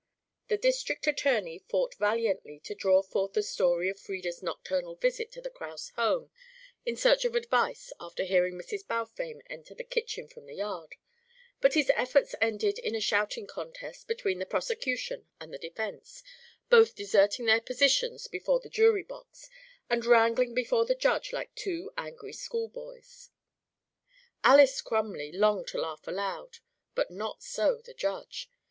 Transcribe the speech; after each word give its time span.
The 0.47 0.57
district 0.57 1.05
attorney 1.05 1.59
fought 1.59 1.93
valiantly 1.93 2.59
to 2.61 2.73
draw 2.73 3.03
forth 3.03 3.33
the 3.33 3.43
story 3.43 3.87
of 3.87 3.99
Frieda's 3.99 4.41
nocturnal 4.41 4.95
visit 4.95 5.31
to 5.33 5.41
the 5.41 5.51
Kraus 5.51 5.89
home 5.89 6.31
in 6.83 6.95
search 6.95 7.23
of 7.23 7.35
advice 7.35 7.93
after 7.99 8.23
hearing 8.23 8.55
Mrs. 8.55 8.87
Balfame 8.87 9.43
enter 9.47 9.75
the 9.75 9.83
kitchen 9.83 10.27
from 10.27 10.47
the 10.47 10.55
yard, 10.55 10.95
but 11.59 11.75
his 11.75 11.91
efforts 11.93 12.33
ended 12.41 12.79
in 12.79 12.95
a 12.95 12.99
shouting 12.99 13.45
contest 13.45 14.07
between 14.07 14.39
the 14.39 14.47
prosecution 14.47 15.27
and 15.39 15.53
the 15.53 15.59
defence, 15.59 16.23
both 16.67 16.95
deserting 16.95 17.45
their 17.45 17.61
positions 17.61 18.25
before 18.27 18.59
the 18.59 18.69
jury 18.71 19.03
box 19.03 19.51
and 19.87 20.03
wrangling 20.03 20.55
before 20.55 20.83
the 20.83 20.95
Judge 20.95 21.31
like 21.31 21.53
two 21.53 21.91
angry 21.95 22.33
school 22.33 22.67
boys. 22.69 23.29
Alys 24.43 24.81
Crumley 24.81 25.31
longed 25.31 25.67
to 25.67 25.77
laugh 25.79 26.07
aloud, 26.07 26.57
but 26.95 27.11
not 27.11 27.43
so 27.43 27.83
the 27.85 27.93
Judge. 27.93 28.49